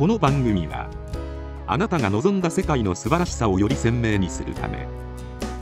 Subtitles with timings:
[0.00, 0.88] この番組は
[1.66, 4.88] あなたが望んだ世界の素晴らしさをより鮮明にするため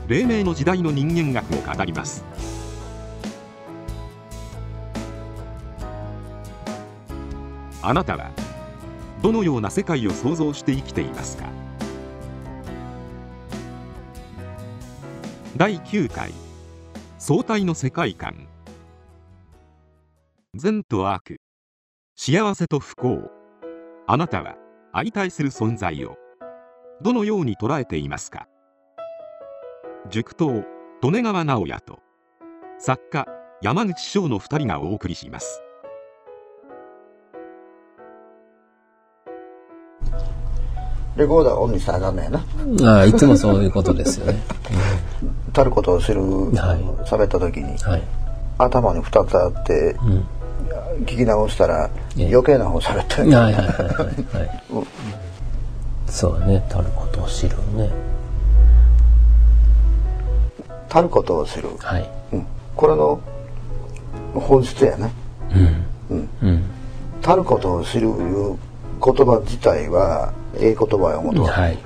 [0.07, 2.23] 黎明の時代の人間学を語ります。
[7.81, 8.31] あなたは
[9.21, 11.43] どのような世界を想像して生きていますか？
[15.57, 16.31] 第9回
[17.17, 18.47] 相対の世界観。
[20.55, 21.41] 善と悪
[22.15, 23.38] 幸せと不幸。
[24.11, 24.55] あなたは
[24.91, 26.15] 相対する存在を
[27.03, 28.47] どのように捉えていますか？
[30.09, 30.63] 塾頭
[31.03, 31.99] 利根川直也と
[32.79, 33.27] 作家
[33.61, 35.61] 山口翔の2人がお送りします
[41.15, 42.43] レコーダーオンにしたらあかんねやな。
[42.91, 44.39] ああ、いつもそういうことですよね。
[45.53, 48.01] たることをする、はい喋った時に、はい。
[48.57, 50.25] 頭に2つあって、うん。
[51.01, 53.67] 聞き直したらええ余計な方喋ったはいよはいはいはい。
[53.67, 54.87] は いうん
[56.09, 57.89] そうだね、たることを知るね。
[60.89, 62.09] たることをする、はい。
[62.33, 62.45] うん、
[62.75, 63.21] これの
[64.33, 65.09] 本質やな。
[66.09, 66.63] うん。
[67.21, 68.57] たることを知るいう
[69.03, 71.77] 言葉自体はええ言葉や思うとは、はい。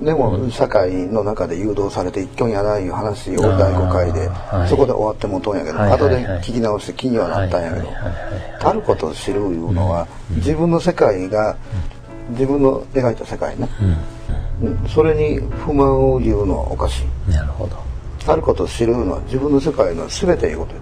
[0.00, 4.30] でも、社会の中で誘導されて一挙にやないいう話を第5回で、
[4.68, 11.56] そこで終わってもうとんやけど、後で聞き直して気にはなったんやけど、はいはいはいはいたることを知るいうのは、自分の世界が、
[12.30, 13.96] 自分の描いた世界ね、うん
[14.88, 17.04] それに不満を言うのはおかしい。
[17.28, 17.32] うん。
[17.32, 17.76] なるほど。
[18.28, 20.80] たることを知るのは自分の世界の全ていうことよ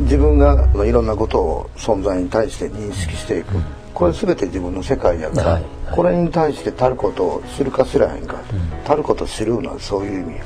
[0.00, 3.54] 自分がいろんなことを存在に対して認識していく
[3.98, 5.96] これ全て自分の世界やから、はいはい。
[5.96, 8.36] これに対してたることを知るか知らへんか、
[8.84, 10.44] たることを知るのはそういう意味や、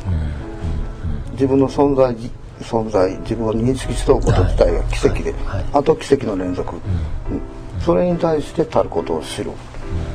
[1.33, 2.17] 自分の存在
[2.63, 5.35] 存在自分を認識しとうこと自体が奇跡で、
[5.75, 6.81] あと奇跡の連続、うん。
[7.85, 9.51] それに対してたることを知る、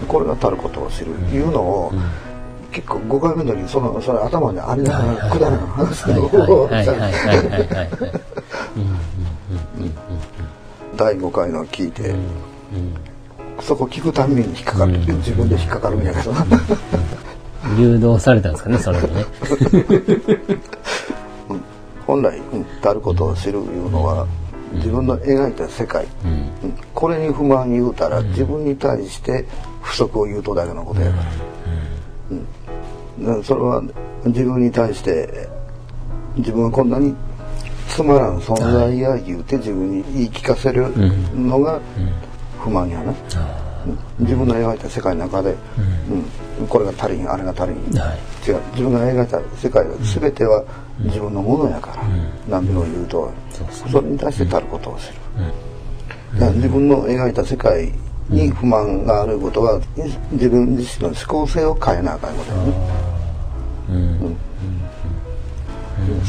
[0.08, 1.94] これがたることを知る、いうのを、
[2.72, 7.38] 結構5回目の時にそのそれ頭にありながらくだらん話はいをはいはいはいはいはい。
[7.38, 7.90] はいはい。
[10.96, 12.16] 第5回の聞いて、
[13.62, 16.32] そこ聞くたんびに引っかかる、自分で引っかかるんやけど。
[16.32, 16.46] な
[17.78, 19.26] 誘導されたんですかね、それもね。
[22.06, 24.26] 本来、うん、たることを知るいうのは、
[24.74, 26.32] 自分の描いた世界、うん。
[26.32, 26.78] うん。
[26.94, 29.46] これに不満言うたら、自分に対して
[29.82, 31.24] 不足を言うとだけのことやから、
[32.32, 33.44] うん。
[33.44, 33.82] それは
[34.26, 35.48] 自分に対して
[36.36, 37.16] 自分はこんなに
[37.90, 40.88] つまらん存在や言うて自分に言い聞かせる
[41.36, 41.82] のが
[42.58, 43.16] 不満やな、うん
[44.20, 45.56] 自分の描いた世界の中で、
[46.60, 46.68] うん。
[46.68, 48.50] これが足りんあれが足りん、はい。
[48.50, 48.60] 違う。
[48.72, 50.62] 自分が描いた世界は全ては
[51.00, 52.04] 自分のものやから、
[52.50, 53.90] 何を言うとそうそう。
[53.90, 55.20] それに対してたることをする、
[56.34, 57.94] だから自分の描いた世界
[58.30, 59.80] に不満があることは
[60.32, 62.74] 自分自身の思考性を変えなあかんことやね、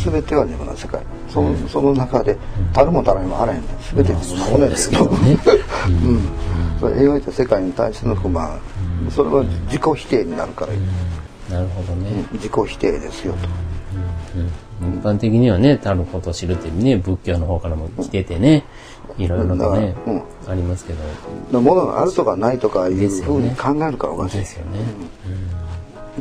[0.05, 1.01] 全ては自分の世界。
[1.29, 2.37] その,、その中で
[2.73, 3.63] たるもたらにもあらへん
[3.95, 5.39] 全て自分のものやですけど、ね。
[5.87, 6.21] うん、
[6.81, 8.59] それ描いた世界に対しての不満、
[9.11, 10.73] それは自己否定になるから、
[11.55, 12.25] なるほどね。
[12.33, 13.49] 自己否定ですよと。
[14.81, 18.65] 一般的にはね、たることを知るってね、仏教の方からも来ててね、
[19.17, 20.23] いろいろとね、うん。
[20.47, 20.99] ありますけど、
[21.53, 24.79] だものがあるとかないとかいうふうに考えるからおかしい、ですよね。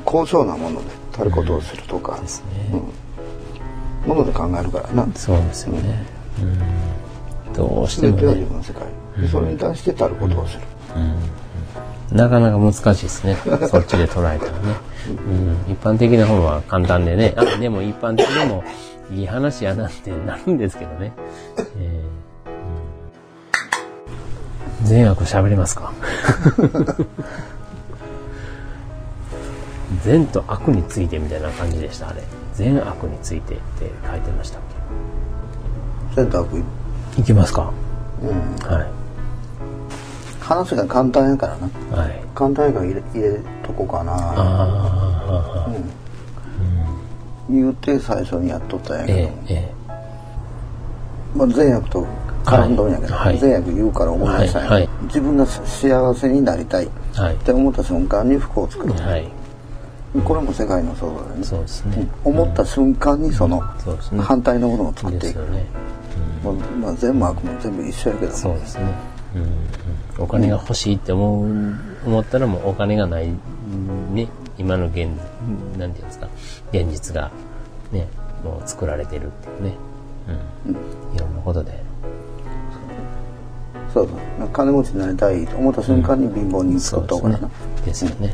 [0.05, 2.81] 高尚なものでたることをするとか、ですね。
[4.07, 6.05] もので考えるからなそうですよね。
[7.47, 7.53] うん。
[7.53, 8.83] どうしても全ては自ね、分の世界
[9.21, 10.61] でそれに対してたることをする、
[12.11, 13.35] なかなか難しいですね。
[13.69, 14.57] そっちで捉えたらね。
[15.67, 15.71] うん。
[15.71, 18.63] 一般的な方は簡単でね、あ、でも一般的でも
[19.11, 21.13] いい話やなってなるんですけどね。
[21.79, 22.17] えーうん
[24.83, 25.91] 善悪喋れますか？
[30.03, 32.21] 善と悪についてみたいな感じでした、あれ。
[32.53, 34.61] 善悪についてって書いてましたっ
[36.15, 36.63] 選択
[37.15, 37.71] けいきますか。
[38.21, 38.29] うん。
[38.67, 38.87] はい。
[40.39, 41.69] 話が簡単やからな。
[42.01, 42.19] はい。
[42.33, 44.13] 簡単やから入れ入れとこうかな。
[44.13, 45.69] ああ、
[47.49, 49.71] 言うて最初にやっとったんやけど、ええ、え
[51.35, 52.05] まあ、善悪と
[52.43, 53.37] 絡んどるんやけど、はい。
[53.37, 54.89] 善悪言うから思い出したんやはいはい。
[55.03, 56.89] 自分が幸せになりたいっ。
[57.43, 59.29] て思った瞬間に服を作る、はい。
[60.23, 62.07] これも世界の創造だよねそうですね。
[62.23, 64.19] 思った瞬間にそのね。
[64.19, 65.65] 反対のものを作っていく、ね。
[66.43, 68.83] まあまあ、善も悪も全部一緒やけどそうですね。
[69.35, 69.49] うんうん
[70.19, 71.45] お金が欲しいって思う、
[72.05, 73.29] 思ったらもうお金がない、
[74.11, 74.27] ね、
[74.57, 75.09] 今の現、
[75.77, 76.27] なんていうんですか、
[76.71, 77.31] 現実が、
[77.91, 78.07] ね、
[78.43, 79.73] もう作られてるっていうね。
[80.67, 81.15] うん。
[81.15, 81.83] いろんなことで。
[83.93, 87.49] そそうそう金持ちになりたいと思った瞬間に貧乏人作った方がな、
[87.85, 88.33] ですよね。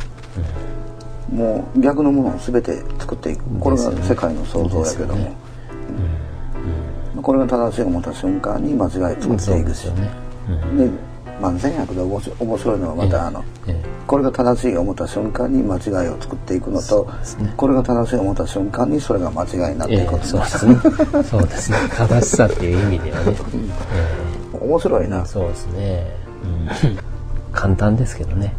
[1.33, 5.35] もう逆のものを全て作っていくこれが世界の創造やけども、ね
[7.15, 8.91] うんこれが正しい思った瞬間に間違い
[9.21, 10.11] 作っていくしね。
[10.75, 10.89] で
[11.39, 12.19] 万全薬で面
[12.57, 20.75] 白いのはまたあの、ええこれが正しい思った瞬間に間違いを作っていくのと、すねこれが正しい思った瞬間にそれが間違いになっていええくことそうですね。
[21.23, 21.77] そうですね。
[21.95, 23.35] 正しさっていう意味ではね。
[24.53, 26.05] え 面白いなえそうですね。
[26.83, 27.13] うん
[27.53, 28.53] 簡単ですけどね。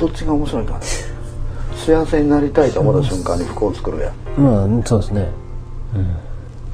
[0.00, 0.80] どっちが面白いか
[1.76, 5.28] 幸せになりたいと思った瞬間に服を作るやんまあ、そうですね。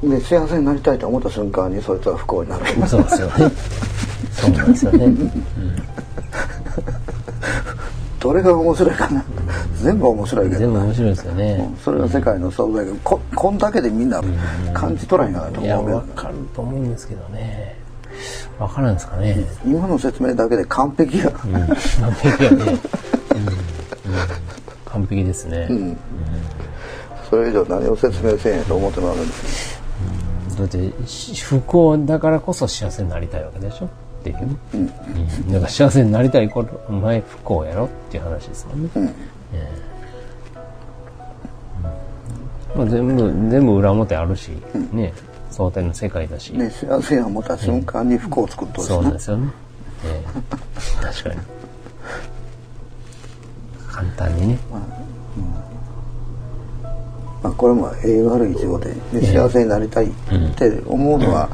[0.01, 3.51] で幸せになりたいと思った瞬間にそいつは不幸になるそうですよね。
[4.31, 5.07] そうなんですよね。
[8.19, 9.23] どれが面白いかな
[9.81, 11.75] 全部面白いけどな全部面白いですよね。
[11.83, 14.21] それが世界の創造やけどここんだけでみんな
[14.73, 17.75] 感じ取らへんかなと思うけどわかると思うんですけどね。
[18.59, 19.45] わからんですかね。
[19.65, 21.67] 今の説明だけで完璧や、うん完
[22.21, 22.77] 璧やね。
[23.37, 23.47] うん。
[23.47, 23.53] うん。
[24.85, 25.67] 完璧ですね。
[27.29, 29.19] それ以上何を説明せんやと思ってもらうん
[30.57, 33.85] だってし不幸だからこそ幸せになりたいわけでしょ？
[33.85, 33.89] っ
[34.23, 34.87] ていう、うん。
[35.51, 39.71] だから幸せになりたい頃お前不幸やろっていう話ですもんね、え
[40.55, 40.59] え。
[42.73, 42.79] うん。
[42.79, 44.51] まあ、全部全部裏表あるし、
[44.91, 45.13] ね。
[45.49, 49.49] 相対の世界だし、で幸せや思った瞬間に不幸を作っとるしなそうですよね、
[50.05, 51.03] ええ。
[51.03, 51.35] 確かに
[53.97, 54.59] 簡単にね。
[57.41, 60.09] まあ、これも栄悪い一語でで幸せになりたいっ
[60.55, 61.49] て思うのは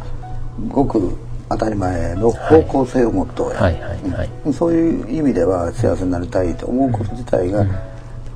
[0.70, 1.16] ごく
[1.50, 3.56] 当たり前の方向性を持っとはい。
[3.56, 3.74] はい。
[4.12, 7.66] はい、そういう意味では幸せになりたいと思うこと自体が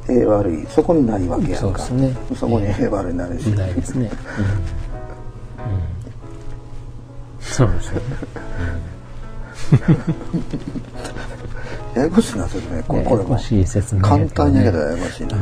[0.09, 1.79] 栄悪いそこにないわけやんか。
[1.79, 2.15] そね。
[2.35, 4.09] そこに栄悪になるし、ないですね、
[5.59, 5.73] うん。
[5.73, 5.81] うん、
[7.41, 8.01] そうですね
[11.97, 13.23] ややこしいな説明これこれも。
[13.23, 15.37] ややこしい説明簡単やけどややこしいな、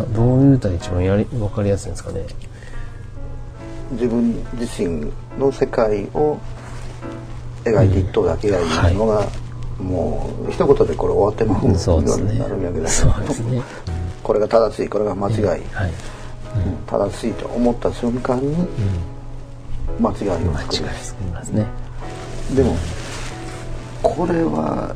[0.00, 2.24] などういうたら一番やり分かりやすいんですかね？
[3.92, 6.38] 自分自身の世界を
[7.64, 8.58] 描いていっとるだけが
[8.90, 9.26] いいのが、
[9.78, 13.62] もう一言でこれ終わってまうそうですねになるんやけどそうですね。
[14.22, 15.62] これが正しいこれが間違い、はい。
[16.86, 18.56] 正しいと思った瞬間に
[20.00, 21.66] 間違いを間違い作る作りますね。
[22.54, 22.76] でも
[24.02, 24.94] これは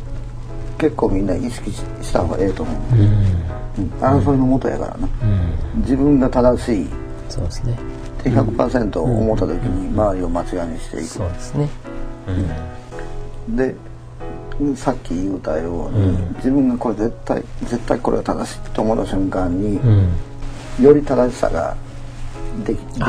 [0.79, 3.01] 結構みんな意識しした方がええと思う、うん。
[3.01, 3.91] うん。
[4.01, 5.09] 争いのもとやからな。
[5.75, 5.81] うん。
[5.83, 6.87] 自分が正しい。
[6.87, 6.89] っ
[7.29, 7.79] そうですね。
[8.23, 11.69] て100%思った時に周りを間違いにしていく、そうですね。
[13.49, 13.75] で
[14.77, 20.85] さっき言うたように、自分がこれ絶対絶対これが正しいと思った瞬間に、うん。
[20.85, 21.77] より正しさが
[22.65, 23.05] できできていく世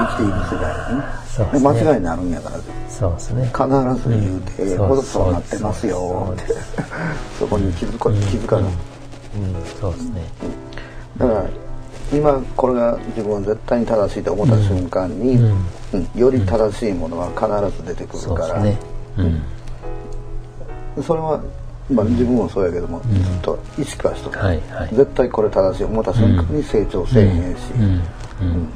[0.59, 1.05] 界にね。
[1.27, 1.69] そうですね。
[1.69, 2.59] 間違いになるんやから。
[2.89, 3.45] そうですね。
[3.45, 3.63] 必
[4.03, 4.77] ず言うて、うん。
[4.77, 6.33] ここそうなってますよ。
[6.33, 6.53] って
[7.39, 8.75] そこに気づこ気づかない、うん。
[9.79, 10.21] そうですね。
[11.17, 11.45] だから
[12.13, 15.65] 今これが自分は絶対に正しいと思った瞬間に、うん。
[15.93, 16.09] うん。
[16.19, 18.77] より正しいものは必ず出てくるから、そうですね。
[20.97, 21.03] うん。
[21.03, 21.41] それは、
[21.91, 24.89] まあ、自分もそうやけども、ずっと意識はしとる、はいはい。
[24.93, 27.83] 絶対これ正しい思った瞬間に成長せえへんし、うん。
[27.83, 28.69] うん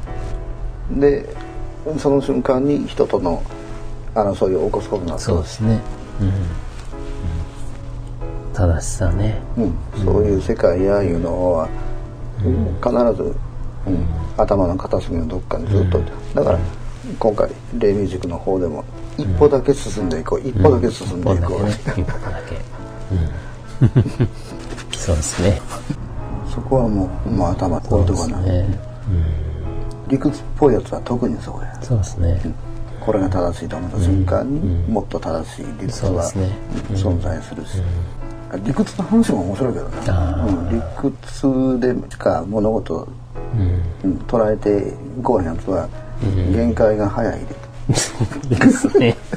[0.92, 1.28] で
[1.98, 3.42] その瞬間に人との
[4.14, 5.24] 争いを起こすことになって。
[5.24, 5.80] そうですね。
[6.22, 6.32] うん。
[8.54, 9.40] 正しさね。
[9.58, 11.70] うん、そういう世界やいうのは、
[12.84, 13.36] 必ず、
[13.86, 14.06] うん、
[14.38, 16.02] 頭の片隅のどっかにずっと、
[16.34, 16.60] だから
[17.20, 18.84] 今回レイミュージックの方でも
[19.18, 21.72] 一歩だけ進んでいこう、一歩だけ進んでいこう、ね。
[21.72, 22.56] 一歩だけ。
[23.12, 24.28] うん。
[24.98, 25.62] そうですね。
[26.54, 28.80] そこはもう、まあ、頭置いとかな、ね
[30.08, 31.82] 理屈っぽいやつは特にそうや。
[31.82, 32.42] そうですね。
[33.00, 34.60] これが正しいと思った瞬間に、
[34.90, 36.24] もっと正しい理屈は、
[36.94, 37.82] 存在するし、
[38.66, 43.08] 理屈の話も面白いけどな、あうん、理屈でしか物事を
[44.28, 45.88] 捉えていこうやつは
[46.52, 49.16] 限界が早いで、ですね。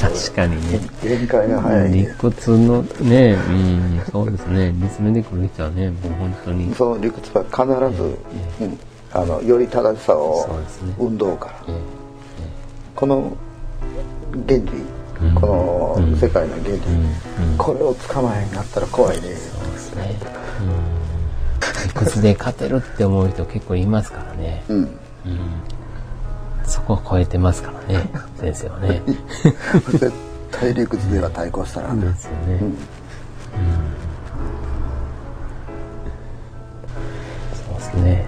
[0.00, 0.80] 確かにね。
[1.02, 4.02] 限界が早い理で、屈のねうん。
[4.10, 4.70] そうですね。
[4.72, 6.74] 見つめてくる人はねもう本当に。
[6.74, 8.18] その理屈は必ず、
[8.60, 8.78] うん、
[9.12, 10.48] あのより正しさを
[10.98, 11.80] 運動から、え
[12.94, 13.36] この
[14.46, 14.66] 原理、
[15.34, 16.80] この世界の原理、
[17.56, 20.18] これを捕まえになったら怖いね、そうですね。
[20.60, 20.82] う
[22.18, 22.22] ん。
[22.22, 24.64] で勝てるって思う人結構いますからね。
[24.68, 24.98] うん、
[26.64, 28.10] そこを超えてますからね。
[28.38, 29.02] 先生はね。
[29.92, 30.12] 絶
[30.50, 32.60] 対理屈では対抗したら、ですよね、
[37.54, 38.25] そうですね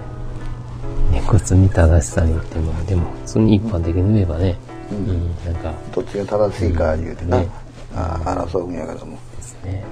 [1.33, 4.57] 理理屈に正しさにってもでも普通に一般的に言えばね、
[4.91, 7.49] うんなんかどっちが正しいか言うてな、ね。
[7.95, 8.19] あ
[8.49, 9.17] 争うんやけども。
[9.37, 9.83] ですね、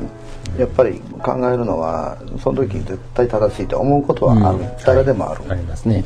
[0.58, 6.04] やっぱり考えるのはその時絶対正しいと思うことはある、誰でもある、ありますね。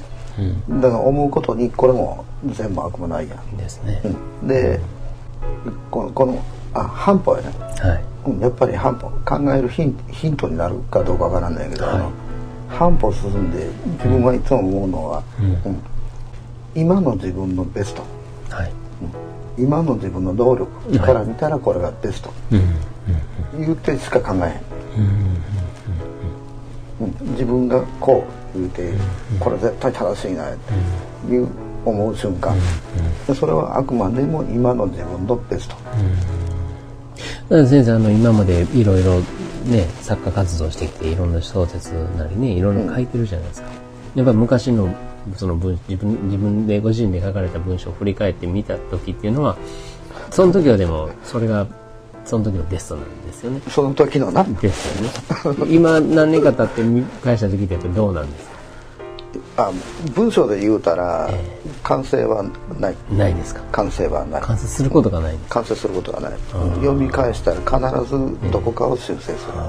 [0.67, 0.81] うん。
[0.81, 4.01] だから思うことにこれも全部悪もないやん、ですね。
[4.41, 4.47] うん。
[4.47, 4.79] で
[5.89, 7.49] このこのあ半歩やね。
[7.79, 8.03] はい。
[8.27, 9.09] うんやっぱり半歩。
[9.25, 11.95] 考えるヒンヒントになるかどうかわからないけど、はい。
[11.95, 12.11] あの
[12.77, 15.71] 半歩進んで自分がいつも思うのは、うん。
[15.71, 15.81] うん。
[16.75, 18.03] 今の自分のベスト。
[18.49, 18.71] はい。
[19.57, 23.65] 今の自分の能力から見たらこれがベスト、うん。
[23.65, 24.43] 言ってしか考えうん。
[24.43, 24.47] へ
[27.07, 27.31] ん、うん。
[27.31, 28.25] 自分がこ
[28.55, 28.93] う言うて、
[29.39, 31.47] これ絶対正しいなっていう
[31.85, 32.55] 思う瞬間、
[33.27, 35.75] でそれはあくまでも今の自分のベスト、
[37.67, 39.21] 先生、あの、今までいろいろ
[39.65, 43.67] ね、作家活動してきて、いろんな小説なりね、いろいろ書いてるじゃないですか。
[44.15, 44.93] やっぱり昔の、
[45.37, 49.55] その文、自分、自分でご自身で書かれた文章を振り返ってみた時っていうのは、
[50.31, 51.67] その時はでも、それが、
[52.25, 53.61] その時のベストなんですよね。
[53.69, 54.97] その時のなです
[55.45, 55.65] よね。
[55.69, 58.60] 今、何年か経って見返した時ってどうなんですか？
[59.57, 59.71] あ
[60.13, 62.43] 文章で言うたら、え完成は
[62.79, 62.95] ない。
[63.11, 63.61] ないですか？
[63.71, 64.41] 完成はない。
[64.41, 66.33] 完成することがない完成することはない。
[66.75, 69.67] 読み返したら必ずどこかを修正する、うん。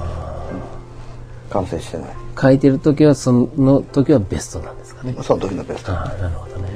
[1.49, 2.09] 完成してない。
[2.41, 5.15] 書いてる時は、その時はベストなんですかね？
[5.21, 5.91] その時のベスト。
[5.93, 6.69] ああ、なるほどね。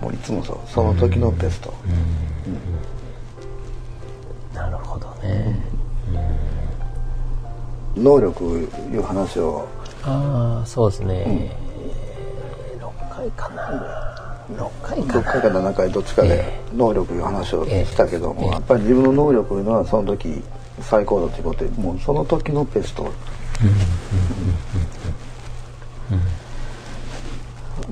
[0.00, 0.58] もういつもそう。
[0.66, 1.72] その時のベスト、
[4.54, 5.60] なるほどね。
[7.94, 9.68] 能力いう話を
[10.04, 11.50] ああ、そうですね。
[12.80, 14.08] 6回かな。
[14.56, 15.22] 6回か6な。
[15.22, 20.42] 回か7回どっちかでえ能力いう話をしたけども、ええやっぱり自分の能力いうのはその時
[20.80, 23.12] 最高度っていうことでもうその時のベスト、だか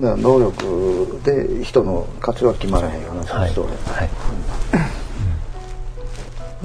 [0.01, 3.51] ら能力で人の価値は決まらへんようなはい。
[3.51, 4.11] 人で、はい。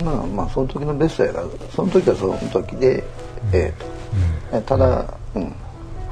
[0.03, 3.03] まあまあその時のベストやからその時はその時で
[3.53, 3.73] え
[4.51, 5.53] えと、ただ、うん、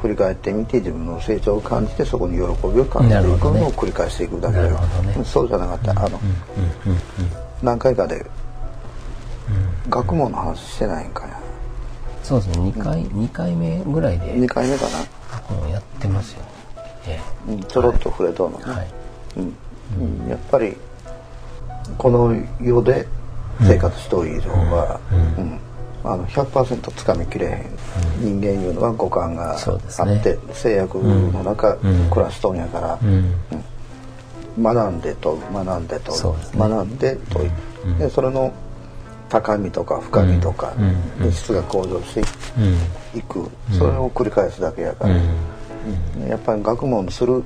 [0.02, 5.26] 振り返ってみて自分の成長を感じてそこに喜びを感じていくのを繰り返していくだけでなるほどね。
[5.26, 5.94] そうじゃなかった。
[5.94, 6.20] らあの、
[7.62, 8.26] 何回かで
[9.90, 11.40] 学問の話してないんかや
[12.24, 12.70] そうですね。
[12.70, 16.44] 2回、二回目ぐらいで2回目かな、もうやってますよ。
[17.06, 18.72] えうん、ちょろっと触れとんのね、え。
[18.72, 18.88] はい。
[19.38, 19.56] うん。
[20.24, 20.30] うん。
[20.30, 20.78] やっぱり
[21.98, 23.08] この世で
[23.62, 25.00] 生活しとる以上は、
[25.38, 25.60] うん
[26.06, 27.66] あの100%つかみきれへん、
[28.20, 32.10] 人間いうのは五感があっねて、制約の中、うん。
[32.10, 33.34] 暮らしとんやから、うん。
[34.62, 36.60] 学んでと学んでと、ですね。
[36.60, 37.40] 学んでと、
[37.98, 38.52] でそれの
[39.30, 40.82] 高みとか深みとか、う
[41.22, 41.26] ん。
[41.26, 41.32] うん。
[41.32, 42.22] 質が向上して
[42.58, 43.20] うん。
[43.20, 45.16] いく、それを繰り返すだけやから、
[46.28, 47.34] やっぱり学問する。
[47.36, 47.44] うん。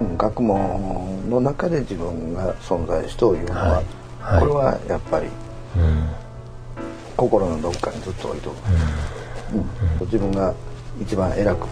[0.00, 0.18] うん。
[0.18, 3.84] 学問の中で自分が存在しというのは、はい。
[4.20, 4.40] はい。
[4.40, 5.28] これはやっぱり
[5.76, 6.08] うん。
[7.16, 8.54] 心のどこかにずっと置いとく、
[10.00, 10.06] うん。
[10.06, 10.52] 自分が
[11.00, 11.66] 一番偉く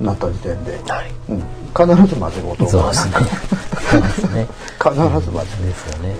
[0.00, 1.10] なった時点で、はい。
[1.28, 1.42] うん。
[1.74, 3.06] 必ず間違うと思うそうです
[4.32, 4.46] ね。
[4.82, 6.14] 必ず間違うですよね。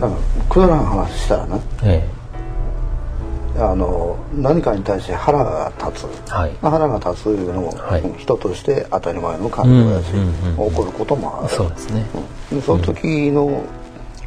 [0.00, 1.58] だからくだらん話したらな。
[1.84, 2.08] え
[3.56, 6.30] あの何かに対して腹が立つ、え。
[6.30, 6.56] はい。
[6.60, 8.00] 腹が立ついうのも、はい。
[8.00, 11.54] うん人として当たり前の感情やし、うんうんうん起こることもある。
[11.54, 12.04] そうですね。
[12.52, 13.62] でその時の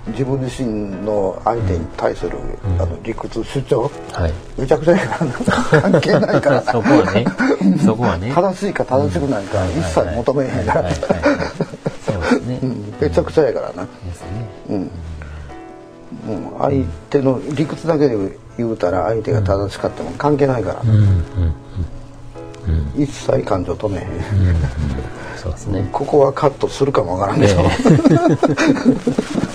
[0.09, 0.69] 自分自身
[1.05, 2.37] の相手に対する、
[2.79, 3.91] あの理屈主張？
[4.13, 4.33] はい。
[4.57, 5.33] めちゃくちゃやからな
[5.91, 7.25] 関係ないから そこはね、
[7.85, 8.31] そこはね。
[8.33, 10.83] 正しいか正しくないか一切求めへんから
[12.99, 13.87] めちゃくちゃやからな。
[14.69, 14.89] うん
[16.27, 18.17] うん、相手の理屈だけで
[18.57, 20.91] 言うたら相手が正しかったも関係ないから、うん、
[22.67, 24.05] うん、一切感情止めへん、
[25.37, 25.87] そうですね。
[25.91, 27.69] ここはカットするかもわからんけど、感
[28.35, 29.46] 情、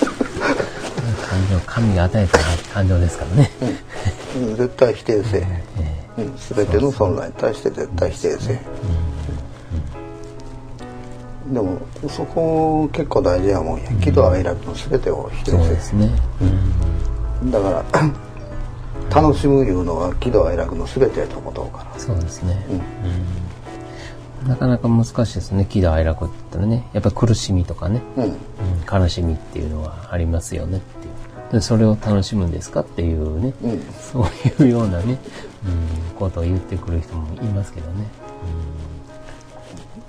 [1.66, 2.38] 神が与えた
[2.72, 3.50] 感情ですからね。
[4.36, 4.56] うん。
[4.56, 5.40] 絶対否定せえ。
[6.20, 8.60] へん、うん、全ての存在に対して絶対否定せえ。
[11.52, 11.78] でも
[12.08, 13.90] そこ結構大事やもんや。
[14.00, 15.68] 喜怒哀楽の全てを否定せえ。
[15.68, 16.10] ですね。
[17.42, 17.50] へん。
[17.50, 17.84] だから
[19.14, 22.64] 楽しむいうのは喜怒哀楽の全てやと思うからそうですね。
[24.42, 24.48] うん。
[24.48, 25.66] なかなか難しいですね。
[25.68, 26.88] 喜怒哀楽って言ったらね。
[26.92, 28.00] やっぱり苦しみとかね。
[28.16, 28.24] うん。
[28.24, 28.34] うん。
[28.90, 30.80] 悲しみっていうのはありますよね。
[31.52, 33.52] でそれを楽しむんですかっていうね。
[33.62, 34.20] うんそ
[34.58, 35.18] ういうようなね、
[35.66, 38.06] うん、ことを言ってくる人もいますけどね。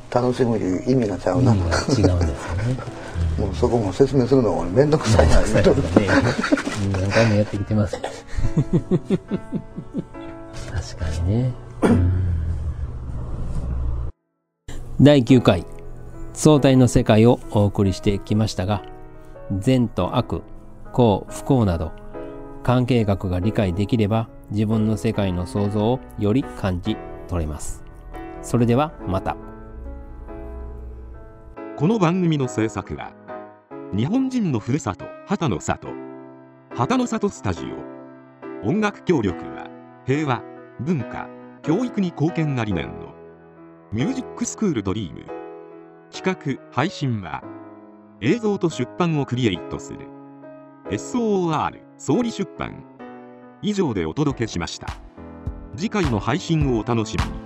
[0.10, 2.78] 楽しむいう意味がちゃうな、意味が違うんですよね。
[3.40, 5.46] もうそこも説明するのも面倒くさいなね。
[6.86, 7.98] うん何回もやってきてます？
[8.00, 8.10] 確
[10.98, 11.52] かにね。
[15.02, 15.66] 第9回
[16.34, 18.84] 相対の世界をお送りしてきましたが
[19.60, 20.44] 善と悪
[20.94, 21.92] 幸不幸など
[22.64, 26.96] 関係学が理解できれば自分の世界の創造をより感じ
[27.28, 27.84] 取れます。
[28.44, 29.36] それではまた。
[31.78, 33.12] この番組の制作は
[33.96, 35.88] 日本人のふるさと旗の里
[36.76, 39.68] 旗の里スタジオ音楽協力は
[40.06, 40.44] 平和
[40.80, 41.28] 文化
[41.64, 43.14] 教育に貢献が理念の
[43.92, 45.26] ミュージックスクールドリーム。
[46.12, 47.44] 企画配信は
[48.22, 50.08] 映像と出版をクリエイトする。
[50.90, 52.84] SOR 総理出版。
[53.62, 54.88] 以上でお届けしました。
[55.78, 57.43] 次回の配信をお楽しみに。